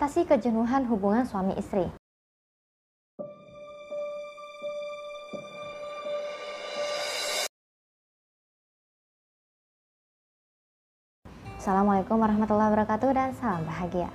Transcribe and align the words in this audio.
mengatasi 0.00 0.24
kejenuhan 0.24 0.88
hubungan 0.88 1.28
suami 1.28 1.52
istri. 1.60 1.84
Assalamualaikum 11.60 12.16
warahmatullahi 12.16 12.72
wabarakatuh 12.72 13.12
dan 13.12 13.36
salam 13.36 13.68
bahagia. 13.68 14.08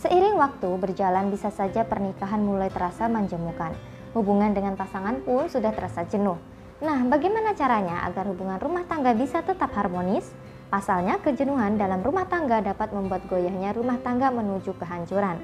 Seiring 0.00 0.40
waktu 0.40 0.72
berjalan 0.80 1.28
bisa 1.28 1.52
saja 1.52 1.84
pernikahan 1.84 2.40
mulai 2.40 2.72
terasa 2.72 3.04
menjemukan. 3.04 3.76
Hubungan 4.16 4.56
dengan 4.56 4.72
pasangan 4.72 5.20
pun 5.20 5.52
sudah 5.52 5.76
terasa 5.76 6.08
jenuh. 6.08 6.40
Nah, 6.80 7.04
bagaimana 7.04 7.52
caranya 7.52 8.08
agar 8.08 8.24
hubungan 8.32 8.56
rumah 8.56 8.88
tangga 8.88 9.12
bisa 9.12 9.44
tetap 9.44 9.68
harmonis? 9.76 10.32
Pasalnya, 10.74 11.22
kejenuhan 11.22 11.78
dalam 11.78 12.02
rumah 12.02 12.26
tangga 12.26 12.58
dapat 12.58 12.90
membuat 12.90 13.30
goyahnya 13.30 13.78
rumah 13.78 13.94
tangga 14.02 14.34
menuju 14.34 14.74
kehancuran. 14.74 15.38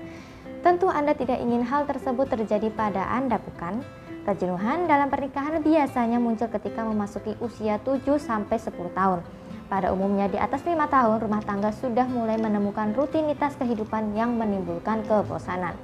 Tentu 0.67 0.91
Anda 0.91 1.15
tidak 1.15 1.39
ingin 1.39 1.63
hal 1.63 1.87
tersebut 1.87 2.27
terjadi 2.27 2.67
pada 2.75 3.07
Anda, 3.07 3.39
bukan? 3.39 3.79
Kejenuhan 4.27 4.91
dalam 4.91 5.07
pernikahan 5.07 5.63
biasanya 5.63 6.19
muncul 6.19 6.51
ketika 6.51 6.83
memasuki 6.83 7.39
usia 7.39 7.79
7 7.79 8.19
sampai 8.19 8.59
10 8.59 8.91
tahun. 8.91 9.23
Pada 9.71 9.95
umumnya 9.95 10.27
di 10.27 10.35
atas 10.35 10.67
lima 10.67 10.91
tahun, 10.91 11.23
rumah 11.23 11.47
tangga 11.47 11.71
sudah 11.79 12.11
mulai 12.11 12.35
menemukan 12.35 12.91
rutinitas 12.91 13.55
kehidupan 13.55 14.19
yang 14.19 14.35
menimbulkan 14.35 15.07
kebosanan. 15.07 15.79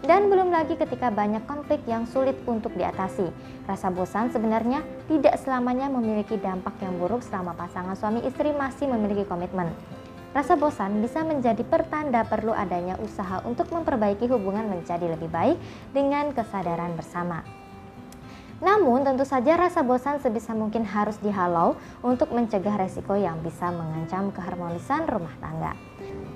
Dan 0.00 0.32
belum 0.32 0.48
lagi 0.48 0.80
ketika 0.80 1.12
banyak 1.12 1.44
konflik 1.44 1.84
yang 1.84 2.08
sulit 2.08 2.34
untuk 2.48 2.72
diatasi. 2.72 3.28
Rasa 3.68 3.92
bosan 3.92 4.32
sebenarnya 4.32 4.80
tidak 5.12 5.36
selamanya 5.44 5.92
memiliki 5.92 6.40
dampak 6.40 6.72
yang 6.80 6.96
buruk 6.96 7.20
selama 7.20 7.52
pasangan 7.52 7.92
suami 7.92 8.24
istri 8.24 8.48
masih 8.56 8.88
memiliki 8.88 9.28
komitmen. 9.28 9.68
Rasa 10.30 10.54
bosan 10.54 11.02
bisa 11.02 11.20
menjadi 11.26 11.66
pertanda 11.66 12.22
perlu 12.22 12.54
adanya 12.54 12.94
usaha 13.02 13.42
untuk 13.44 13.68
memperbaiki 13.74 14.30
hubungan 14.30 14.72
menjadi 14.72 15.10
lebih 15.10 15.26
baik 15.26 15.58
dengan 15.90 16.30
kesadaran 16.30 16.96
bersama. 16.96 17.42
Namun 18.60 19.02
tentu 19.02 19.24
saja 19.24 19.56
rasa 19.56 19.80
bosan 19.80 20.20
sebisa 20.20 20.52
mungkin 20.52 20.84
harus 20.84 21.16
dihalau 21.18 21.80
untuk 22.04 22.28
mencegah 22.30 22.76
resiko 22.76 23.16
yang 23.16 23.40
bisa 23.40 23.72
mengancam 23.72 24.28
keharmonisan 24.30 25.08
rumah 25.08 25.32
tangga. 25.40 25.72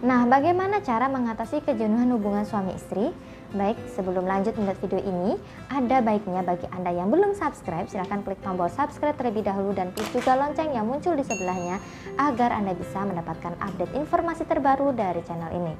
Nah, 0.04 0.28
bagaimana 0.28 0.84
cara 0.84 1.08
mengatasi 1.08 1.64
kejenuhan 1.64 2.12
hubungan 2.12 2.44
suami 2.44 2.76
istri? 2.76 3.08
Baik, 3.56 3.80
sebelum 3.96 4.28
lanjut 4.28 4.52
melihat 4.60 4.76
video 4.84 5.00
ini, 5.00 5.40
ada 5.72 6.04
baiknya 6.04 6.44
bagi 6.44 6.68
Anda 6.76 6.92
yang 6.92 7.08
belum 7.08 7.32
subscribe, 7.32 7.88
silahkan 7.88 8.20
klik 8.20 8.36
tombol 8.44 8.68
subscribe 8.68 9.16
terlebih 9.16 9.48
dahulu 9.48 9.72
dan 9.72 9.96
klik 9.96 10.04
juga 10.12 10.36
lonceng 10.36 10.76
yang 10.76 10.84
muncul 10.84 11.16
di 11.16 11.24
sebelahnya 11.24 11.80
agar 12.20 12.52
Anda 12.52 12.76
bisa 12.76 13.00
mendapatkan 13.00 13.56
update 13.56 13.96
informasi 13.96 14.44
terbaru 14.44 14.92
dari 14.92 15.24
channel 15.24 15.48
ini. 15.56 15.72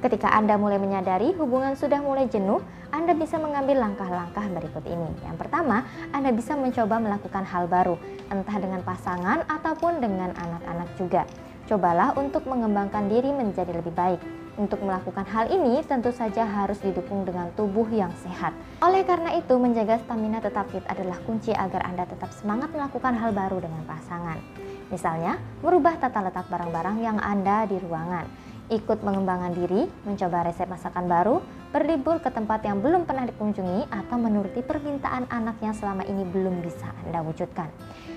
Ketika 0.00 0.32
Anda 0.32 0.56
mulai 0.56 0.80
menyadari 0.80 1.36
hubungan 1.36 1.76
sudah 1.76 2.00
mulai 2.00 2.32
jenuh, 2.32 2.64
Anda 2.88 3.12
bisa 3.12 3.36
mengambil 3.36 3.76
langkah-langkah 3.84 4.48
berikut 4.56 4.88
ini. 4.88 5.12
Yang 5.20 5.36
pertama, 5.36 5.84
Anda 6.16 6.32
bisa 6.32 6.56
mencoba 6.56 6.96
melakukan 6.96 7.44
hal 7.44 7.68
baru, 7.68 8.00
entah 8.32 8.56
dengan 8.56 8.80
pasangan 8.80 9.44
ataupun 9.44 10.00
dengan 10.00 10.32
anak-anak 10.32 10.88
juga. 10.96 11.28
Cobalah 11.70 12.18
untuk 12.18 12.50
mengembangkan 12.50 13.06
diri 13.06 13.30
menjadi 13.30 13.70
lebih 13.70 13.94
baik. 13.94 14.18
Untuk 14.58 14.82
melakukan 14.82 15.22
hal 15.22 15.46
ini 15.54 15.78
tentu 15.86 16.10
saja 16.10 16.42
harus 16.42 16.82
didukung 16.82 17.22
dengan 17.22 17.46
tubuh 17.54 17.86
yang 17.94 18.10
sehat. 18.26 18.50
Oleh 18.82 19.06
karena 19.06 19.38
itu, 19.38 19.54
menjaga 19.54 20.02
stamina 20.02 20.42
tetap 20.42 20.66
fit 20.74 20.82
adalah 20.90 21.22
kunci 21.22 21.54
agar 21.54 21.86
Anda 21.86 22.10
tetap 22.10 22.34
semangat 22.34 22.74
melakukan 22.74 23.14
hal 23.14 23.30
baru 23.30 23.62
dengan 23.62 23.86
pasangan. 23.86 24.42
Misalnya, 24.90 25.38
merubah 25.62 25.94
tata 25.94 26.26
letak 26.26 26.50
barang-barang 26.50 26.96
yang 26.98 27.22
Anda 27.22 27.70
di 27.70 27.78
ruangan 27.78 28.26
ikut 28.70 29.02
mengembangkan 29.02 29.52
diri, 29.52 29.82
mencoba 30.06 30.46
resep 30.46 30.70
masakan 30.70 31.10
baru, 31.10 31.42
berlibur 31.70 32.18
ke 32.18 32.30
tempat 32.34 32.66
yang 32.66 32.82
belum 32.82 33.06
pernah 33.06 33.26
dikunjungi, 33.30 33.90
atau 33.90 34.16
menuruti 34.18 34.62
permintaan 34.62 35.30
anak 35.30 35.62
yang 35.62 35.74
selama 35.74 36.02
ini 36.06 36.26
belum 36.26 36.62
bisa 36.62 36.90
Anda 37.06 37.22
wujudkan. 37.22 37.70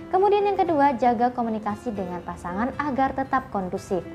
Kemudian 0.09 0.45
yang 0.45 0.57
kedua, 0.57 0.93
jaga 0.97 1.33
komunikasi 1.33 1.93
dengan 1.93 2.21
pasangan 2.21 2.73
agar 2.77 3.17
tetap 3.17 3.49
kondusif. 3.49 4.05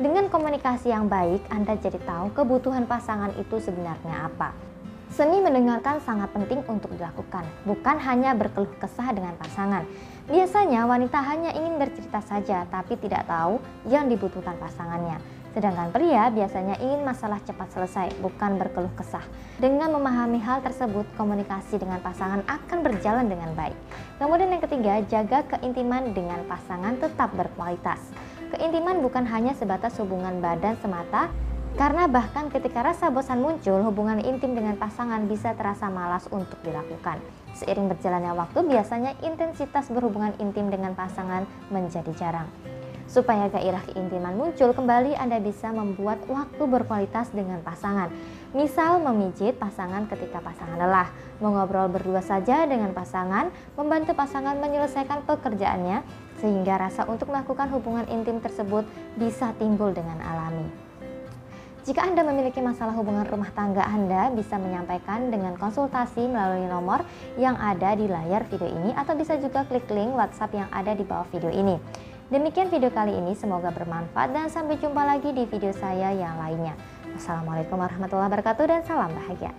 Dengan 0.00 0.32
komunikasi 0.32 0.88
yang 0.92 1.08
baik, 1.08 1.44
Anda 1.52 1.76
jadi 1.76 2.00
tahu 2.04 2.32
kebutuhan 2.32 2.88
pasangan 2.88 3.36
itu 3.36 3.60
sebenarnya 3.60 4.32
apa. 4.32 4.56
Seni 5.12 5.44
mendengarkan 5.44 6.00
sangat 6.00 6.32
penting 6.32 6.64
untuk 6.72 6.88
dilakukan, 6.96 7.44
bukan 7.68 8.00
hanya 8.00 8.32
berkeluh 8.32 8.72
kesah 8.80 9.12
dengan 9.12 9.36
pasangan. 9.36 9.84
Biasanya 10.24 10.88
wanita 10.88 11.20
hanya 11.20 11.52
ingin 11.52 11.76
bercerita 11.76 12.24
saja, 12.24 12.64
tapi 12.72 12.96
tidak 12.96 13.28
tahu 13.28 13.60
yang 13.92 14.08
dibutuhkan 14.08 14.56
pasangannya. 14.56 15.20
Sedangkan 15.52 15.92
pria 15.92 16.32
biasanya 16.32 16.80
ingin 16.80 17.04
masalah 17.04 17.36
cepat 17.44 17.68
selesai, 17.76 18.16
bukan 18.24 18.56
berkeluh 18.56 18.92
kesah. 18.96 19.24
Dengan 19.60 19.92
memahami 19.92 20.40
hal 20.40 20.64
tersebut, 20.64 21.04
komunikasi 21.20 21.76
dengan 21.76 22.00
pasangan 22.00 22.40
akan 22.48 22.78
berjalan 22.80 23.28
dengan 23.28 23.52
baik. 23.52 23.76
Kemudian 24.16 24.48
yang 24.48 24.64
ketiga, 24.64 25.04
jaga 25.04 25.44
keintiman 25.56 26.16
dengan 26.16 26.40
pasangan 26.48 26.96
tetap 26.96 27.36
berkualitas. 27.36 28.00
Keintiman 28.56 29.04
bukan 29.04 29.28
hanya 29.28 29.52
sebatas 29.52 29.96
hubungan 30.00 30.40
badan 30.40 30.76
semata, 30.80 31.28
karena 31.76 32.04
bahkan 32.04 32.52
ketika 32.52 32.84
rasa 32.84 33.08
bosan 33.08 33.40
muncul, 33.40 33.80
hubungan 33.80 34.20
intim 34.24 34.52
dengan 34.52 34.76
pasangan 34.76 35.24
bisa 35.24 35.56
terasa 35.56 35.88
malas 35.88 36.28
untuk 36.28 36.60
dilakukan. 36.64 37.20
Seiring 37.56 37.92
berjalannya 37.92 38.32
waktu, 38.36 38.60
biasanya 38.64 39.16
intensitas 39.24 39.88
berhubungan 39.88 40.36
intim 40.40 40.68
dengan 40.68 40.92
pasangan 40.92 41.44
menjadi 41.72 42.12
jarang. 42.16 42.48
Supaya 43.12 43.44
gairah 43.52 43.84
keintiman 43.92 44.32
muncul 44.32 44.72
kembali, 44.72 45.12
Anda 45.20 45.36
bisa 45.36 45.68
membuat 45.68 46.24
waktu 46.32 46.64
berkualitas 46.64 47.28
dengan 47.28 47.60
pasangan. 47.60 48.08
Misal 48.56 49.04
memijit 49.04 49.60
pasangan 49.60 50.08
ketika 50.08 50.40
pasangan 50.40 50.80
lelah, 50.80 51.12
mengobrol 51.36 51.92
berdua 51.92 52.24
saja 52.24 52.64
dengan 52.64 52.96
pasangan, 52.96 53.52
membantu 53.76 54.16
pasangan 54.16 54.56
menyelesaikan 54.56 55.28
pekerjaannya, 55.28 56.00
sehingga 56.40 56.80
rasa 56.80 57.04
untuk 57.04 57.28
melakukan 57.28 57.68
hubungan 57.76 58.08
intim 58.08 58.40
tersebut 58.40 58.88
bisa 59.20 59.52
timbul 59.60 59.92
dengan 59.92 60.16
alami. 60.24 60.72
Jika 61.84 62.08
Anda 62.08 62.24
memiliki 62.24 62.64
masalah 62.64 62.94
hubungan 62.94 63.26
rumah 63.26 63.50
tangga 63.52 63.82
Anda 63.82 64.30
bisa 64.30 64.54
menyampaikan 64.54 65.34
dengan 65.34 65.58
konsultasi 65.58 66.30
melalui 66.30 66.70
nomor 66.70 67.02
yang 67.34 67.58
ada 67.58 67.92
di 67.98 68.06
layar 68.06 68.46
video 68.48 68.70
ini 68.70 68.94
atau 68.94 69.18
bisa 69.18 69.34
juga 69.36 69.66
klik 69.66 69.90
link 69.90 70.14
WhatsApp 70.14 70.54
yang 70.54 70.70
ada 70.70 70.94
di 70.94 71.02
bawah 71.02 71.26
video 71.28 71.50
ini. 71.50 71.76
Demikian 72.32 72.72
video 72.72 72.88
kali 72.88 73.12
ini, 73.12 73.36
semoga 73.36 73.68
bermanfaat 73.68 74.32
dan 74.32 74.48
sampai 74.48 74.80
jumpa 74.80 75.04
lagi 75.04 75.36
di 75.36 75.44
video 75.44 75.68
saya 75.68 76.16
yang 76.16 76.40
lainnya. 76.40 76.72
Wassalamualaikum 77.12 77.76
warahmatullahi 77.76 78.32
wabarakatuh 78.32 78.64
dan 78.72 78.80
salam 78.88 79.12
bahagia. 79.12 79.52